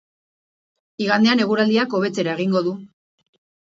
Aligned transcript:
Igandean 1.05 1.45
eguraldiak 1.47 1.97
hobetzera 2.01 2.37
egingo 2.37 2.69
du. 2.73 2.79